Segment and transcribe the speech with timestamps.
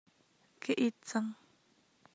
[0.61, 1.29] Ka it cang.